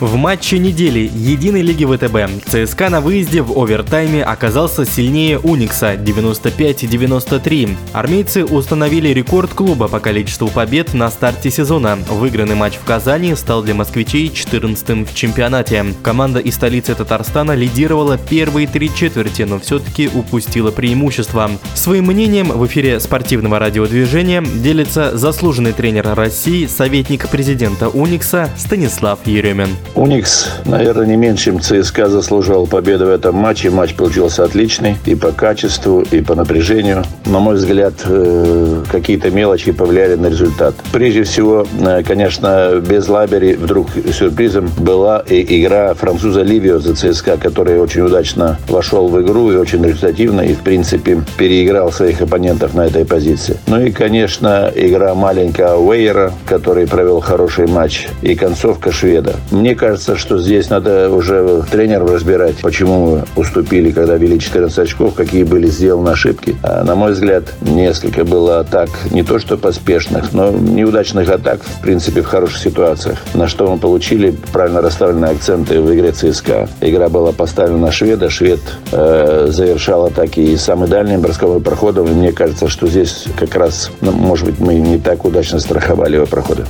В 0.00 0.16
матче 0.16 0.58
недели 0.58 1.10
Единой 1.14 1.62
лиги 1.62 1.86
ВТБ 1.86 2.44
ЦСКА 2.50 2.90
на 2.90 3.00
выезде 3.00 3.40
в 3.40 3.58
овертайме 3.58 4.22
оказался 4.22 4.84
сильнее 4.84 5.38
Уникса 5.38 5.94
95-93. 5.94 7.74
Армейцы 7.94 8.44
установили 8.44 9.08
рекорд 9.08 9.54
клуба 9.54 9.88
по 9.88 9.98
количеству 9.98 10.48
побед 10.48 10.92
на 10.92 11.10
старте 11.10 11.50
сезона. 11.50 11.96
Выигранный 12.10 12.56
матч 12.56 12.74
в 12.74 12.84
Казани 12.84 13.34
стал 13.34 13.62
для 13.62 13.74
москвичей 13.74 14.28
14-м 14.28 15.06
в 15.06 15.14
чемпионате. 15.14 15.86
Команда 16.02 16.40
из 16.40 16.56
столицы 16.56 16.94
Татарстана 16.94 17.54
лидировала 17.54 18.18
первые 18.18 18.66
три 18.66 18.94
четверти, 18.94 19.42
но 19.42 19.58
все-таки 19.58 20.10
упустила 20.12 20.70
преимущество. 20.72 21.50
Своим 21.74 22.08
мнением 22.08 22.48
в 22.48 22.66
эфире 22.66 23.00
спортивного 23.00 23.58
радиодвижения 23.58 24.42
делится 24.42 25.16
заслуженный 25.16 25.72
тренер 25.72 26.14
России, 26.14 26.66
советник 26.66 27.30
президента 27.30 27.88
Уникса 27.88 28.50
Станислав 28.58 29.26
Еремин. 29.26 29.70
Уникс, 29.94 30.48
наверное, 30.64 31.06
не 31.06 31.16
меньше, 31.16 31.44
чем 31.44 31.60
ЦСКА 31.60 32.08
заслуживал 32.08 32.66
победы 32.66 33.04
в 33.04 33.10
этом 33.10 33.34
матче. 33.36 33.70
Матч 33.70 33.94
получился 33.94 34.44
отличный 34.44 34.96
и 35.04 35.14
по 35.14 35.32
качеству, 35.32 36.04
и 36.10 36.20
по 36.20 36.34
напряжению. 36.34 37.04
На 37.26 37.38
мой 37.38 37.56
взгляд, 37.56 37.94
э, 38.04 38.82
какие-то 38.90 39.30
мелочи 39.30 39.72
повлияли 39.72 40.16
на 40.16 40.26
результат. 40.26 40.74
Прежде 40.92 41.22
всего, 41.22 41.66
э, 41.80 42.02
конечно, 42.02 42.82
без 42.86 43.08
Лабери 43.08 43.54
вдруг 43.54 43.88
сюрпризом 44.12 44.68
была 44.78 45.22
и 45.28 45.60
игра 45.60 45.94
француза 45.94 46.42
Ливио 46.42 46.78
за 46.78 46.94
ЦСКА, 46.94 47.36
который 47.36 47.78
очень 47.80 48.02
удачно 48.02 48.58
вошел 48.68 49.08
в 49.08 49.22
игру 49.22 49.52
и 49.52 49.56
очень 49.56 49.84
результативно, 49.84 50.40
и, 50.40 50.54
в 50.54 50.60
принципе, 50.60 51.22
переиграл 51.36 51.92
своих 51.92 52.20
оппонентов 52.20 52.74
на 52.74 52.86
этой 52.86 53.04
позиции. 53.04 53.56
Ну 53.66 53.80
и, 53.80 53.92
конечно, 53.92 54.70
игра 54.74 55.14
маленького 55.14 55.78
Уэйера, 55.78 56.32
который 56.46 56.86
провел 56.86 57.20
хороший 57.20 57.66
матч, 57.66 58.08
и 58.22 58.34
концовка 58.34 58.90
Шведа. 58.90 59.36
Мне 59.50 59.75
кажется, 59.76 60.16
что 60.16 60.38
здесь 60.38 60.70
надо 60.70 61.10
уже 61.10 61.62
тренеру 61.70 62.06
разбирать, 62.06 62.56
почему 62.62 63.06
мы 63.06 63.24
уступили, 63.36 63.92
когда 63.92 64.16
вели 64.16 64.40
14 64.40 64.78
очков, 64.78 65.14
какие 65.14 65.44
были 65.44 65.68
сделаны 65.68 66.10
ошибки. 66.10 66.56
А, 66.62 66.84
на 66.84 66.94
мой 66.94 67.12
взгляд, 67.12 67.44
несколько 67.60 68.24
было 68.24 68.60
атак, 68.60 68.90
не 69.10 69.22
то 69.22 69.38
что 69.38 69.56
поспешных, 69.56 70.32
но 70.32 70.50
неудачных 70.50 71.28
атак, 71.28 71.60
в 71.62 71.80
принципе, 71.80 72.22
в 72.22 72.26
хороших 72.26 72.58
ситуациях. 72.58 73.18
На 73.34 73.48
что 73.48 73.70
мы 73.70 73.78
получили 73.78 74.34
правильно 74.52 74.80
расставленные 74.80 75.32
акценты 75.32 75.80
в 75.80 75.94
игре 75.94 76.12
ЦСКА. 76.12 76.68
Игра 76.80 77.08
была 77.08 77.32
поставлена 77.32 77.78
на 77.78 77.92
шведа. 77.92 78.30
Швед 78.30 78.60
э, 78.92 79.48
завершал 79.50 80.06
атаки 80.06 80.40
и 80.40 80.56
самый 80.56 80.88
дальний 80.88 81.16
бросковым 81.16 81.62
проходом. 81.62 82.06
Мне 82.06 82.32
кажется, 82.32 82.68
что 82.68 82.86
здесь 82.86 83.24
как 83.38 83.54
раз, 83.54 83.90
ну, 84.00 84.12
может 84.12 84.46
быть, 84.46 84.58
мы 84.58 84.74
не 84.74 84.98
так 84.98 85.24
удачно 85.24 85.60
страховали 85.60 86.16
его 86.16 86.26
проходы. 86.26 86.64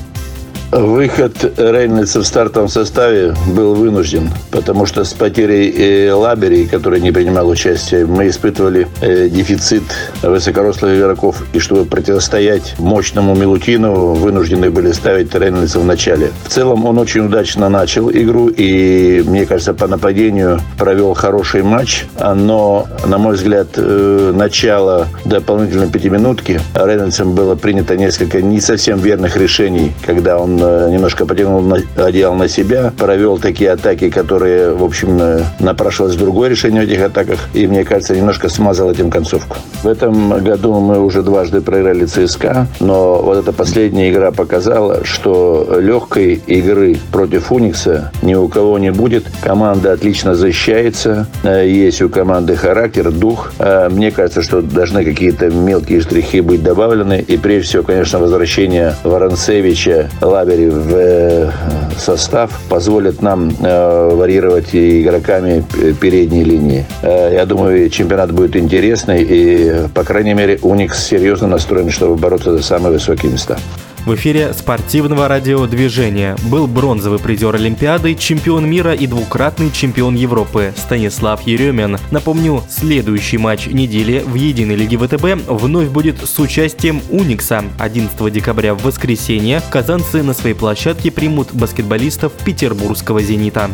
Выход 0.77 1.33
Рейнольдса 1.57 2.21
в 2.21 2.27
стартовом 2.27 2.69
составе 2.69 3.35
был 3.47 3.75
вынужден, 3.75 4.31
потому 4.51 4.85
что 4.85 5.05
с 5.05 5.15
потерей 5.15 5.71
э, 5.71 6.13
Лабери, 6.13 6.67
который 6.67 7.01
не 7.01 7.11
принимал 7.13 7.49
участие, 7.49 8.05
мы 8.05 8.29
испытывали 8.29 8.87
э, 9.01 9.31
дефицит 9.31 9.85
высокорослых 10.23 10.99
игроков. 10.99 11.43
И 11.55 11.61
чтобы 11.61 11.87
противостоять 11.87 12.75
мощному 12.79 13.35
Милутину, 13.35 14.13
вынуждены 14.17 14.71
были 14.71 14.93
ставить 14.93 15.35
Рейнольдса 15.35 15.81
в 15.81 15.87
начале. 15.87 16.31
В 16.45 16.51
целом 16.51 16.85
он 16.85 16.99
очень 16.99 17.23
удачно 17.23 17.71
начал 17.71 18.11
игру 18.11 18.49
и, 18.49 19.25
мне 19.27 19.47
кажется, 19.47 19.73
по 19.73 19.87
нападению 19.87 20.61
провел 20.77 21.15
хороший 21.15 21.63
матч. 21.63 22.05
Но, 22.21 22.87
на 23.07 23.17
мой 23.17 23.37
взгляд, 23.37 23.69
э, 23.77 24.33
начало 24.35 25.09
дополнительной 25.25 25.89
пятиминутки 25.89 26.61
Рейнольдсом 26.75 27.35
было 27.35 27.55
принято 27.55 27.97
несколько 27.97 28.43
не 28.43 28.61
совсем 28.61 28.99
верных 28.99 29.39
решений, 29.39 29.95
когда 30.05 30.39
он 30.39 30.66
немножко 30.91 31.27
потянул 31.27 31.61
на, 31.61 31.79
одеял 31.97 32.35
на 32.35 32.49
себя, 32.49 32.93
провел 32.97 33.39
такие 33.39 33.71
атаки, 33.73 34.11
которые, 34.11 34.73
в 34.73 34.85
общем, 34.85 35.19
э, 35.21 35.43
напрашивалось 35.61 36.17
другое 36.17 36.49
решение 36.49 36.83
в 36.83 36.85
этих 36.85 37.03
атаках. 37.03 37.39
И, 37.55 37.67
мне 37.67 37.85
кажется, 37.85 38.15
немножко 38.15 38.49
смазал 38.49 38.91
этим 38.91 39.11
концовку. 39.11 39.57
В 39.83 39.89
этом 39.89 40.43
году 40.43 40.81
мы 40.81 41.01
уже 41.01 41.23
дважды 41.23 41.61
проиграли 41.61 42.05
ЦСКА, 42.07 42.67
но 42.81 43.23
вот 43.23 43.39
эта 43.39 43.53
последняя 43.53 44.11
игра 44.11 44.33
показала, 44.33 45.05
что 45.05 45.79
легкой 45.81 46.35
игры 46.47 46.97
против 47.13 47.53
Уникса 47.53 48.13
ни 48.23 48.35
у 48.35 48.49
кого 48.49 48.79
не 48.79 48.93
будет. 48.93 49.25
Команда 49.43 49.93
отлично 49.93 50.35
защищается, 50.35 51.27
э, 51.43 51.69
есть 51.69 52.03
у 52.03 52.09
команды 52.09 52.57
характер, 52.57 53.11
дух. 53.11 53.53
Мне 53.91 54.11
кажется, 54.11 54.43
что 54.43 54.63
должны 54.63 55.05
какие-то 55.05 55.51
мелкие 55.51 56.01
штрихи 56.01 56.41
быть 56.41 56.63
добавлены. 56.63 57.25
И 57.27 57.37
прежде 57.37 57.69
всего, 57.69 57.83
конечно, 57.83 58.19
возвращение 58.19 58.95
Воронцевича, 59.05 60.11
Лабери 60.57 60.71
в 60.71 60.95
э, 60.95 61.51
состав 61.99 62.51
позволит 62.69 63.23
нам 63.23 63.51
э, 63.61 64.11
варьировать 64.15 64.75
игроками 64.75 65.65
передней 66.01 66.45
линии. 66.45 66.85
Э, 67.03 67.31
я 67.33 67.45
думаю, 67.47 67.91
чемпионат 67.91 68.33
будет 68.33 68.57
интересный, 68.57 69.23
и, 69.23 69.89
по 69.95 70.03
крайней 70.05 70.35
мере, 70.35 70.59
Уникс 70.63 71.05
серьезно 71.05 71.49
настроен, 71.49 71.91
чтобы 71.91 72.17
бороться 72.17 72.57
за 72.57 72.63
самые 72.63 72.93
высокие 72.93 73.33
места. 73.33 73.59
В 74.07 74.15
эфире 74.15 74.55
спортивного 74.55 75.27
радиодвижения 75.27 76.37
был 76.45 76.69
бронзовый 76.69 77.19
призер 77.19 77.57
Олимпиады, 77.57 78.15
чемпион 78.15 78.65
мира 78.71 78.95
и 78.95 79.09
двукратный 79.09 79.73
чемпион 79.73 80.15
Европы 80.15 80.73
Станислав 80.77 81.45
Еремин. 81.45 81.99
Напомню, 82.13 82.63
следующий 82.71 83.37
матч 83.37 83.67
недели 83.67 84.23
в 84.25 84.37
Единой 84.37 84.77
лиге 84.77 84.97
ВТБ 84.97 85.49
вновь 85.49 85.89
будет 85.89 86.23
с 86.25 86.39
участием 86.39 87.03
Уникса. 87.11 87.65
11 87.81 88.33
декабря 88.33 88.75
в 88.75 88.85
воскресенье 88.85 89.61
казанцы 89.71 90.23
на 90.23 90.35
своей 90.35 90.55
площадке 90.55 91.11
примут 91.11 91.53
баскетболистов 91.53 92.33
петербургского 92.45 93.21
«Зенита». 93.23 93.71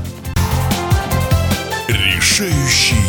Решающий 1.89 3.02